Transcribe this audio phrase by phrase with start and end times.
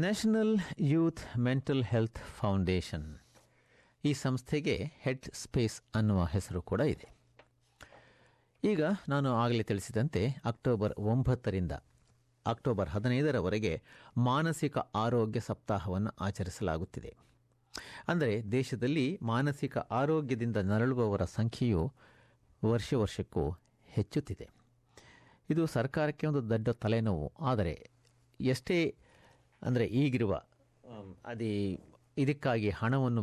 [0.00, 3.20] National youth mental health foundation.
[4.04, 7.08] ಈ ಸಂಸ್ಥೆಗೆ head space ಅನ್ನುವ ಹೆಸರು ಕೂಡ ಇದೆ.
[8.64, 11.72] ಈಗ ನಾನು ಆಗಲೇ ತಿಳಿಸಿದಂತೆ ಅಕ್ಟೋಬರ್ ಒಂಬತ್ತರಿಂದ
[12.46, 13.82] ಅಕ್ಟೋಬರ್ ಹದಿನೈದರವರೆಗೆ
[14.16, 17.16] ಮಾನಸಿಕ ಆರೋಗ್ಯ ಸಪ್ತಾಹವನ್ನು ಆಚರಿಸಲಾಗುತ್ತಿದೆ.
[18.08, 21.92] ಅಂದರೆ ದೇಶದಲ್ಲಿ ಮಾನಸಿಕ ಆರೋಗ್ಯದಿಂದ ನರಳುವವರ ಸಂಖ್ಯೆಯು
[22.64, 23.50] ವರ್ಷ ವರ್ಷಕ್ಕೂ
[23.86, 24.48] ಹೆಚ್ಚುತ್ತಿದೆ.
[25.50, 27.32] ಇದು ಸರ್ಕಾರಕ್ಕೆ ಒಂದು ದೊಡ್ಡ ತಲೆನೋವು.
[27.40, 27.90] ಆದರೆ
[28.40, 28.96] ಎಷ್ಟೇ
[29.62, 30.34] ಅಂದರೆ ಈಗಿರುವ
[31.30, 31.52] ಅದೇ
[32.16, 33.22] ಇದಕ್ಕಾಗಿ ಹಣವನ್ನು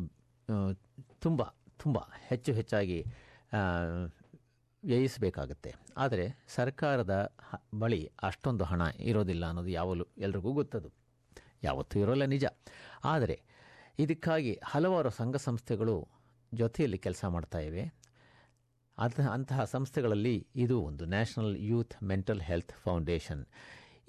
[1.26, 1.42] ತುಂಬ
[1.84, 1.98] ತುಂಬ
[2.30, 3.00] ಹೆಚ್ಚು ಹೆಚ್ಚಾಗಿ
[4.84, 5.72] ವ್ಯಯಿಸಬೇಕಾಗುತ್ತೆ ವ್ಯಯಿಸಬೇಕಾಗತ್ತೆ.
[5.98, 7.14] ಆದರೆ ಸರ್ಕಾರದ
[7.82, 10.90] ಬಳಿ ಅಷ್ಟೊಂದು ಹಣ ಇರೋದಿಲ್ಲ ಅನ್ನೋದು ಯಾವಲು ಎಲ್ರಿಗೂ ಗೊತ್ತದು.
[11.64, 12.46] ಯಾವತ್ತೂ ಇರೋಲ್ಲ ನಿಜ.
[13.14, 13.38] ಆದರೆ
[14.00, 15.96] ಇದಕ್ಕಾಗಿ ಹಲವಾರು ಸಂಘ ಸಂಸ್ಥೆಗಳು
[16.52, 17.84] ಜೊತೆಯಲ್ಲಿ ಕೆಲಸ ಮಾಡ್ತಾ ಇವೆ.
[18.98, 23.42] ಅದ ಅಂತಹ ಸಂಸ್ಥೆಗಳಲ್ಲಿ ಇದು ಒಂದು national youth mental health foundation.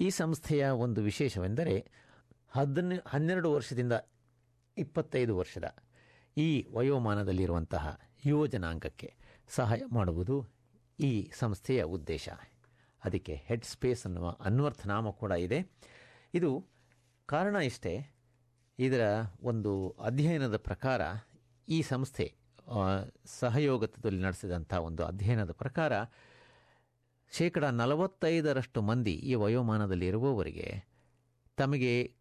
[0.00, 1.76] ಈ ಸಂಸ್ಥೆಯ ಒಂದು ವಿಶೇಷವೆಂದರೆ
[2.48, 3.92] ಹದಿನ, ಹನ್ನೆರಡು ವರ್ಷದಿಂದ
[4.78, 5.64] ಇಪ್ಪತ್ತೈದು ವರ್ಷದ
[6.36, 9.14] ಈ ವಯೋಮಾನದಲ್ಲಿರುವಂತಹ ಯುವ ಜನಾಂಗಕ್ಕೆ
[9.48, 10.46] ಸಹಾಯ ಮಾಡುವುದು
[11.00, 12.28] ಈ ಸಂಸ್ಥೆಯ ಉದ್ದೇಶ.
[13.04, 15.70] ಅದಕ್ಕೆ ಹೆಡ್ ಸ್ಪೇಸ್ ಅನ್ನುವ ಅನ್ವರ್ಥ ನಾಮ ಕೂಡ ಇದೆ.
[16.34, 16.68] ಇದು
[17.26, 18.16] ಕಾರಣ ಇಷ್ಟೇ.
[18.78, 19.00] ಇದರ
[19.42, 21.02] ಒಂದು ಅಧ್ಯಯನದ ಪ್ರಕಾರ
[21.68, 22.34] ಈ ಸಂಸ್ಥೆ
[22.66, 25.92] ಸಹಯೋಗತ್ವದಲ್ಲಿ ಸಹಯೋಗದಲ್ಲಿ ನಡೆಸಿದಂಥ ಒಂದು ಅಧ್ಯಯನದ ಪ್ರಕಾರ
[27.32, 30.84] ಶೇಕಡ ನಲವತ್ತೈದರಷ್ಟು ಮಂದಿ ಈ ವಯೋಮಾನದಲ್ಲಿ ಇರುವವರಿಗೆ
[31.56, 32.15] ತಮಗೆ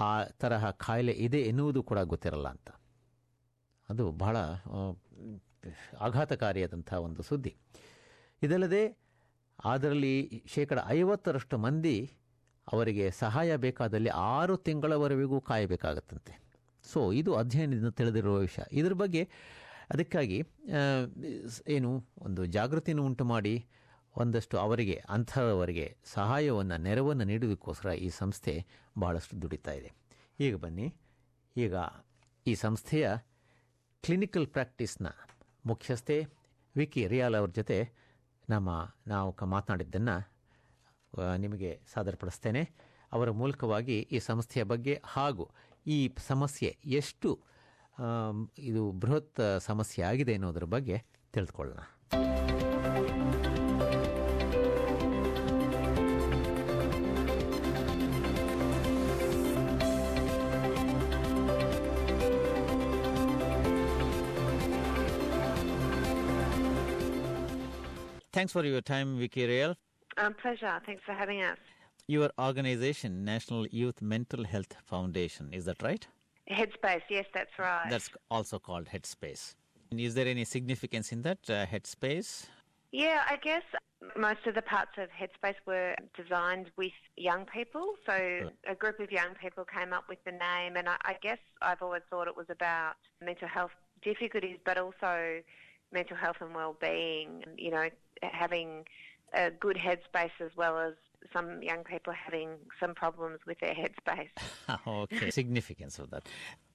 [0.00, 2.70] ಆ ತರಹ ಕಾಯಿಲೆ ಇದೆ ಎನ್ನುವುದು ಕೂಡ ಗೊತ್ತಿರಲ್ಲ ಅಂತ.
[3.88, 4.36] ಅದು ಬಹಳ
[6.00, 7.52] ಆಘಾತಕಾರಿಯಾದಂಥ ಒಂದು ಸುದ್ದಿ.
[8.42, 8.82] ಇದಲ್ಲದೆ
[9.64, 12.10] ಅದರಲ್ಲಿ ಶೇಕಡ ಐವತ್ತರಷ್ಟು ಮಂದಿ
[12.72, 16.32] ಅವರಿಗೆ ಸಹಾಯ ಬೇಕಾದಲ್ಲಿ ಆರು ತಿಂಗಳವರೆಗೂ ಕಾಯಬೇಕಾಗತ್ತಂತೆ.
[16.84, 18.62] ಸೊ ಇದು ಅಧ್ಯಯನದಿಂದ ತಿಳಿದಿರುವ ವಿಷಯ.
[18.72, 19.22] ಇದ್ರ ಬಗ್ಗೆ
[19.90, 20.38] ಅದಕ್ಕಾಗಿ
[21.68, 23.54] ಏನು, ಒಂದು ಜಾಗೃತಿಯನ್ನು ಉಂಟು ಮಾಡಿ
[24.16, 28.66] ಒಂದಷ್ಟು ಅವರಿಗೆ, ಅಂಥವರಿಗೆ ಸಹಾಯವನ್ನು, ನೆರವನ್ನು ನೀಡುವುದಕ್ಕೋಸ್ಕರ ಈ ಸಂಸ್ಥೆ
[28.98, 29.90] ಬಹಳಷ್ಟು ದುಡಿತಾ ಇದೆ.
[30.40, 30.94] ಈಗ ಬನ್ನಿ.
[31.56, 31.74] ಈಗ
[32.46, 33.10] ಈ ಸಂಸ್ಥೆಯ
[34.02, 35.06] ಕ್ಲಿನಿಕಲ್ ಪ್ರಾಕ್ಟೀಸ್ನ
[35.66, 36.16] ಮುಖ್ಯಸ್ಥೆ
[36.76, 37.78] ವಿಕಿ ರಿಯಾಲ್ ಅವ್ರ ಜೊತೆ
[38.50, 38.70] ನಮ್ಮ,
[39.06, 40.16] ನಾವು ಮಾತನಾಡಿದ್ದನ್ನು
[41.36, 42.62] ನಿಮಗೆ ಸಾದರಪಡಿಸ್ತೇನೆ.
[43.12, 45.44] ಅವರ ಮೂಲಕವಾಗಿ ಈ ಸಂಸ್ಥೆಯ ಬಗ್ಗೆ ಹಾಗೂ
[45.86, 47.30] ಈ ಸಮಸ್ಯೆ ಎಷ್ಟು
[48.58, 50.96] ಇದು ಬೃಹತ್ ಸಮಸ್ಯೆ ಆಗಿದೆ ಅನ್ನೋದ್ರ ಬಗ್ಗೆ
[51.32, 51.82] ತಿಳಿದುಕೊಳ್ಳೋಣ.
[68.36, 69.76] Thanks for your time, Vikki Ryall.
[70.18, 70.78] Um, pleasure.
[70.84, 71.56] Thanks for having us.
[72.06, 76.06] Your organization, National Youth Mental Health Foundation, is that right?
[76.50, 77.86] Headspace, yes, that's right.
[77.88, 79.54] That's also called Headspace.
[79.90, 82.44] And is there any significance in that uh, Headspace?
[82.92, 83.62] yeah, I guess
[84.18, 87.94] most of the parts of Headspace were designed with young people.
[88.04, 91.38] So a group of young people came up with the name, and I, I guess
[91.62, 95.40] I've always thought it was about mental health difficulties, but also
[95.90, 97.42] mental health and well-being.
[97.56, 97.88] You know,
[98.22, 98.84] having
[99.34, 100.94] a good headspace as well as
[101.32, 102.50] some young people having
[102.80, 104.30] some problems with their headspace.
[104.86, 105.30] okay.
[105.30, 106.26] significance of that.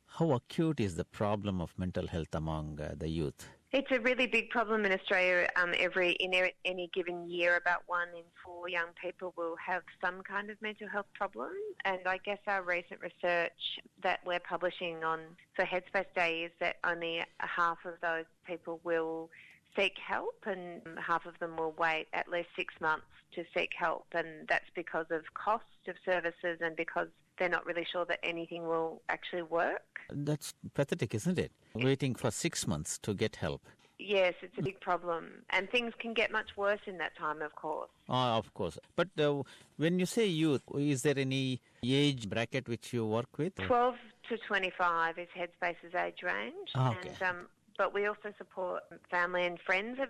[0.06, 3.48] How acute is the problem of mental health among uh, the youth?
[3.72, 5.48] It's a really big problem in Australia.
[5.56, 6.34] Um, every in
[6.66, 10.90] any given year, about one in four young people will have some kind of mental
[10.90, 11.52] health problem.
[11.86, 15.22] And I guess our recent research that we're publishing on
[15.56, 19.30] for Headspace Day is that only half of those people will
[19.76, 23.06] seek help, and half of them will wait at least six months
[23.36, 24.06] to seek help.
[24.14, 28.68] And that's because of cost of services and because they're not really sure that anything
[28.68, 30.00] will actually work.
[30.12, 31.52] That's pathetic, isn't it?
[31.74, 33.62] Waiting for six months to get help.
[33.98, 35.44] Yes, it's a big problem.
[35.52, 37.90] And things can get much worse in that time, of course.
[38.10, 38.80] Ah, of course.
[38.96, 39.44] But uh,
[39.78, 43.56] when you say youth, is there any age bracket which you work with?
[43.56, 43.96] 12
[44.30, 46.70] to 25 is Headspace's age range.
[46.74, 47.10] Ah, okay.
[47.10, 47.48] And, um,
[47.82, 50.10] but we also support family and friends of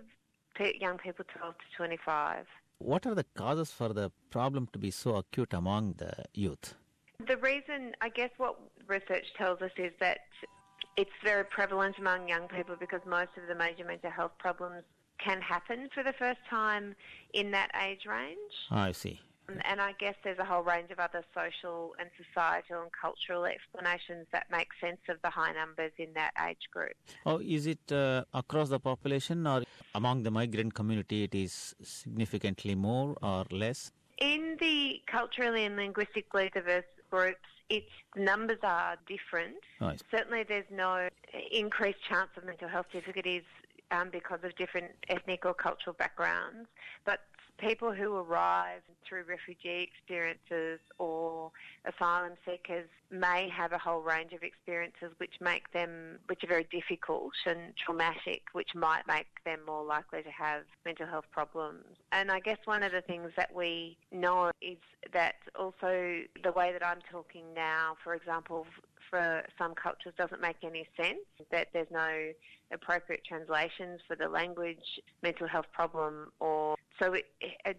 [0.78, 2.44] young people 12 to 25.
[2.80, 6.74] What are the causes for the problem to be so acute among the youth?
[7.26, 8.56] The reason, I guess, what
[8.86, 10.18] research tells us is that
[10.98, 14.82] it's very prevalent among young people because most of the major mental health problems
[15.18, 16.94] can happen for the first time
[17.32, 18.52] in that age range.
[18.70, 19.18] I see.
[19.64, 24.26] And I guess there's a whole range of other social and societal and cultural explanations
[24.32, 26.94] that make sense of the high numbers in that age group.
[27.26, 29.62] Oh, is it uh, across the population or
[29.94, 33.92] among the migrant community it is significantly more or less?
[34.18, 39.56] In the culturally and linguistically diverse groups, its numbers are different.
[39.80, 40.00] Right.
[40.10, 41.08] Certainly, there's no
[41.50, 43.42] increased chance of mental health difficulties
[43.92, 46.68] um, because of different ethnic or cultural backgrounds,
[47.04, 47.20] but
[47.58, 51.50] people who arrive through refugee experiences or
[51.84, 56.66] asylum seekers may have a whole range of experiences which make them, which are very
[56.70, 61.84] difficult and traumatic, which might make them more likely to have mental health problems.
[62.10, 64.78] And I guess one of the things that we know is
[65.12, 68.66] that also the way that I'm talking now, for example,
[69.12, 71.20] for some cultures doesn't make any sense,
[71.50, 72.32] that there's no
[72.72, 77.26] appropriate translations for the language mental health problem or so it,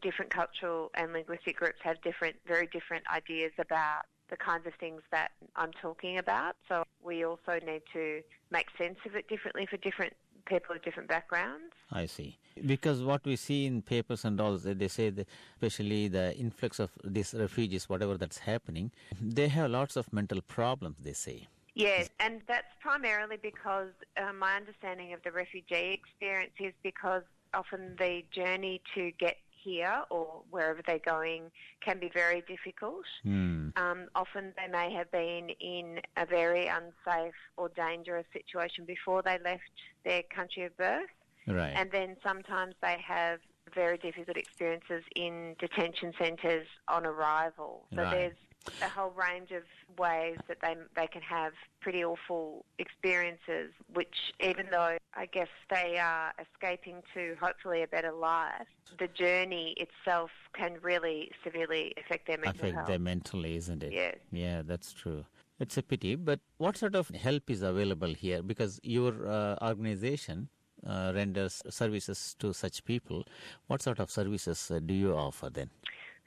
[0.03, 5.01] different cultural and linguistic groups have different very different ideas about the kinds of things
[5.12, 6.56] that I'm talking about.
[6.69, 8.21] So we also need to
[8.51, 10.13] make sense of it differently for different
[10.45, 11.74] people of different backgrounds.
[11.92, 12.38] I see.
[12.66, 16.92] Because what we see in papers and all, they say, that especially the influx of
[17.04, 21.48] these refugees, whatever that's happening, they have lots of mental problems, they say.
[21.75, 27.24] Yes, and that's primarily because uh, my understanding of the refugee experience is because
[27.54, 31.51] often the journey to get here or wherever they're going
[31.81, 33.06] can be very difficult.
[33.25, 33.77] Mm.
[33.77, 39.39] Um, often they may have been in a very unsafe or dangerous situation before they
[39.44, 39.63] left
[40.04, 41.10] their country of birth.
[41.48, 41.74] Right.
[41.75, 43.39] And then sometimes they have
[43.74, 47.86] very difficult experiences in detention centres on arrival.
[47.95, 48.12] So Right.
[48.12, 48.38] there's
[48.81, 49.63] a whole range of
[49.98, 55.97] ways that they they can have pretty awful experiences, which even though I guess they
[55.99, 58.67] are escaping to hopefully a better life,
[58.99, 62.59] the journey itself can really severely affect their mental health.
[62.59, 62.87] Affect health.
[62.89, 63.93] them mentally, isn't it?
[63.93, 64.17] Yes.
[64.33, 65.23] Yeah, that's true.
[65.61, 68.43] It's a pity, but what sort of help is available here?
[68.43, 70.49] Because your uh, organization
[70.85, 73.23] uh, renders services to such people.
[73.67, 75.69] What sort of services uh, do you offer then?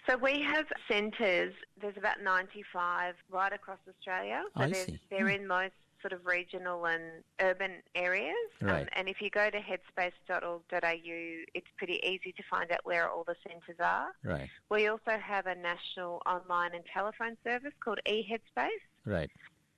[0.08, 1.52] So we have centres.
[1.82, 4.44] There's about 95 right across Australia.
[4.56, 5.00] So I see.
[5.10, 5.74] they're in most
[6.06, 7.02] sort of regional and
[7.40, 8.34] urban areas.
[8.62, 13.24] Um, and if you go to headspace.org.au, it's pretty easy to find out where all
[13.24, 14.08] the centres are.
[14.22, 18.68] Right, We also have a national online and telephone service called eHeadspace.
[19.04, 19.30] right.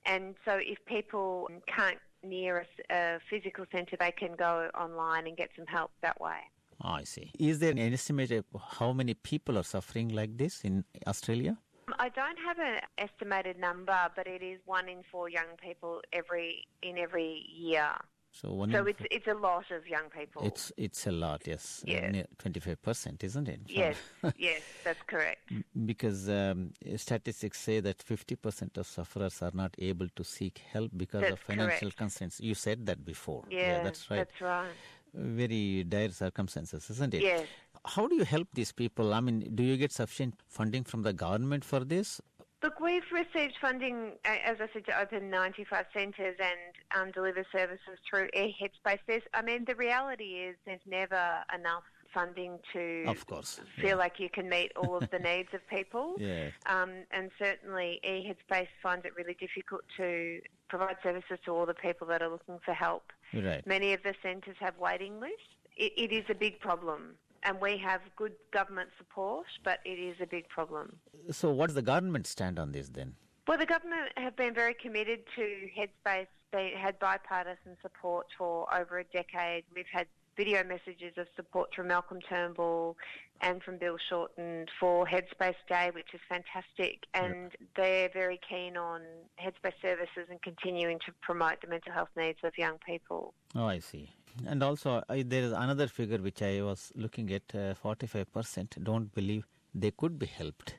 [0.05, 5.49] And so if people can't near a physical centre, they can go online and get
[5.55, 6.39] some help that way.
[6.83, 7.31] Oh, I see.
[7.37, 8.45] Is there an estimate of
[8.77, 11.57] how many people are suffering like this in Australia?
[11.99, 16.65] I don't have an estimated number, but it is one in four young people every
[16.81, 17.91] in every year.
[18.31, 20.43] So one So it's it's a lot of young people.
[20.45, 21.83] It's it's a lot, yes.
[21.85, 22.23] Yeah.
[22.37, 23.61] Twenty five percent, isn't it?
[23.65, 23.97] yes,
[24.37, 25.51] yes, that's correct.
[25.85, 30.91] because um, statistics say that fifty percent of sufferers are not able to seek help
[30.95, 31.97] because of financial correct.
[31.97, 32.39] constraints.
[32.39, 33.43] You said that before.
[33.49, 34.17] Yeah, that's right.
[34.17, 34.69] That's right.
[35.13, 37.23] Very dire circumstances, isn't it?
[37.23, 37.47] Yes.
[37.85, 39.13] How do you help these people?
[39.13, 42.21] I mean, do you get sufficient funding from the government for this?
[42.61, 47.97] Look, we've received funding, as I said, to open 95 centres and um, deliver services
[48.09, 48.99] through eHeadspace.
[49.07, 51.83] There's, I mean, the reality is there's never enough
[52.13, 53.61] funding to Of course.
[53.79, 56.15] feel like you can meet all of the needs of people.
[56.17, 56.49] Yeah.
[56.65, 62.07] Um, and certainly, eHeadspace finds it really difficult to provide services to all the people
[62.07, 63.11] that are looking for help.
[63.33, 63.65] Right.
[63.65, 65.37] Many of the centres have waiting lists.
[65.77, 70.17] It, it is a big problem, and we have good government support, but it is
[70.21, 70.97] a big problem.
[71.31, 73.15] So, what does the government stand on this then?
[73.47, 75.41] Well, the government have been very committed to
[75.77, 76.27] Headspace.
[76.51, 79.63] They had bipartisan support for over a decade.
[79.75, 80.07] We've had
[80.37, 82.95] video messages of support from Malcolm Turnbull
[83.41, 87.05] and from Bill Shorten for Headspace Day, which is fantastic.
[87.13, 89.01] And they're very keen on
[89.41, 93.33] Headspace services and continuing to promote the mental health needs of young people.
[93.55, 94.09] Oh, I see.
[94.47, 99.13] And also, I, there is another figure which I was looking at uh, 45% don't
[99.13, 100.75] believe they could be helped.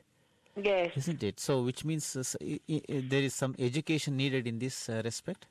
[0.57, 0.91] Yes.
[0.97, 1.41] Isn't it?
[1.41, 5.01] So, which means uh, s- i- i- there is some education needed in this uh,
[5.05, 5.47] respect?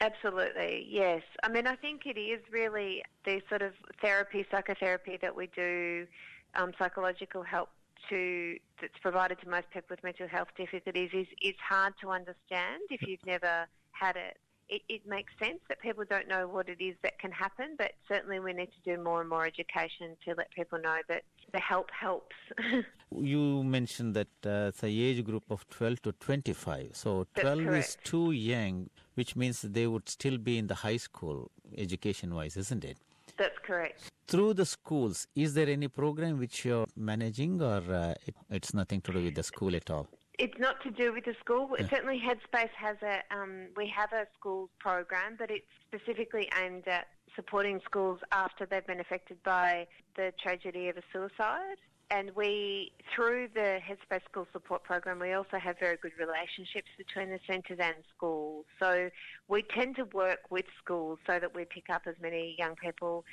[0.00, 1.22] Absolutely, yes.
[1.44, 6.06] I mean, I think it is really the sort of therapy, psychotherapy that we do,
[6.54, 7.68] um, psychological help
[8.08, 12.82] to that's provided to most people with mental health difficulties is is hard to understand
[12.90, 14.38] if you've never had it.
[14.68, 17.92] It, it makes sense that people don't know what it is that can happen, but
[18.08, 21.60] certainly we need to do more and more education to let people know that the
[21.60, 22.36] help helps.
[23.14, 26.90] You mentioned that uh, it's a age group of 12 to 25.
[26.94, 31.50] So, 12 is too young, which means they would still be in the high school
[31.76, 32.96] education wise, isn't it?
[33.36, 34.11] That's correct.
[34.26, 39.00] Through the schools, is there any program which you're managing or uh, it, it's nothing
[39.02, 40.08] to do with the school at all?
[40.38, 41.68] It's not to do with the school.
[41.78, 43.22] Certainly, Headspace has a.
[43.34, 48.86] Um, we have a schools program, but it's specifically aimed at supporting schools after they've
[48.86, 49.86] been affected by
[50.16, 51.76] the tragedy of a suicide.
[52.10, 57.30] And we, through the Headspace School Support Program, we also have very good relationships between
[57.30, 58.66] the centres and schools.
[58.78, 59.08] So
[59.48, 63.24] we tend to work with schools so that we pick up as many young people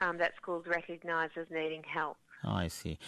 [0.00, 2.16] um, that schools recognise as needing help.
[2.44, 2.98] I see.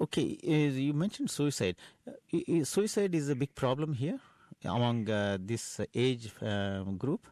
[0.00, 0.50] Okay, uh,
[0.86, 1.76] you mentioned suicide.
[2.06, 4.18] Uh, suicide is a big problem here
[4.64, 7.26] among uh, this age uh, group.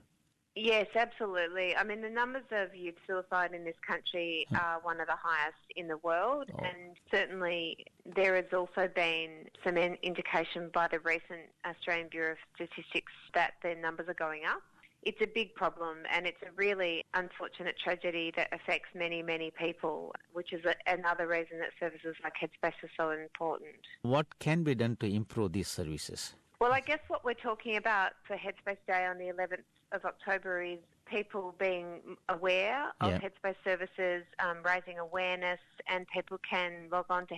[0.57, 1.77] Yes, absolutely.
[1.77, 5.57] I mean, the numbers of youth suicide in this country are one of the highest
[5.77, 6.59] in the world, Oh.
[6.65, 13.13] and certainly there has also been some indication by the recent Australian Bureau of Statistics
[13.33, 14.61] that their numbers are going up.
[15.03, 20.15] It's a big problem, and it's a really unfortunate tragedy that affects many, many people,
[20.33, 23.77] which is a, another reason that services like Headspace are so important.
[24.03, 26.35] What can be done to improve these services?
[26.61, 30.63] Well, I guess what we're talking about for Headspace Day on the 11th of October
[30.63, 33.21] is people being aware of Yeah.
[33.21, 37.35] Headspace services, um, raising awareness, and people can log on to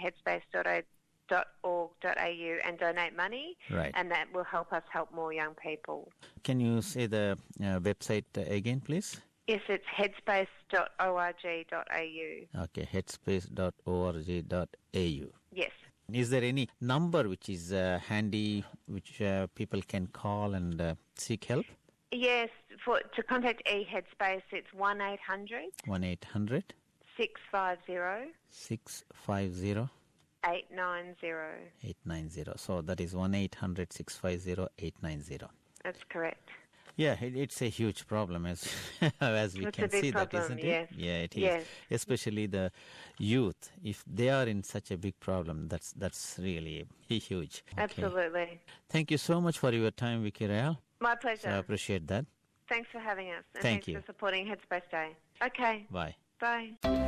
[1.30, 3.92] headspace.org.au and donate money, Right.
[3.94, 6.10] and that will help us help more young people.
[6.44, 9.20] Can you say the uh, website uh, again, please?
[9.46, 12.62] Yes, it's headspace.org.au.
[12.64, 15.26] Okay, headspace.org.au.
[15.52, 15.70] Yes.
[16.12, 20.94] Is there any number which is uh, handy, which uh, people can call and uh,
[21.16, 21.64] seek help?
[22.10, 22.48] Yes,
[22.84, 26.74] for to contact eHeadspace, it's 1 800 1 800
[27.16, 29.88] 650 650
[30.44, 31.26] 890.
[31.84, 32.52] 890.
[32.56, 35.46] So that is 1 800 650 890.
[35.84, 36.49] That's correct.
[36.96, 38.68] Yeah, it, it's a huge problem as
[39.20, 40.88] as we It's can see that, problem, isn't yes.
[40.90, 40.96] it?
[40.99, 41.42] Yeah, it is.
[41.42, 41.64] Yes.
[41.90, 42.70] Especially the
[43.18, 47.64] youth, if they are in such a big problem, that's that's really huge.
[47.72, 47.82] Okay.
[47.82, 48.61] Absolutely.
[48.90, 50.76] Thank you so much for your time, Vikki Ryall.
[51.00, 52.26] My So I appreciate that.
[52.68, 53.44] Thanks for having us.
[53.54, 54.00] And Thank thanks you.
[54.00, 55.16] for supporting Headspace Day.
[55.44, 55.87] Okay.
[55.90, 56.14] Bye.
[56.40, 57.01] Bye.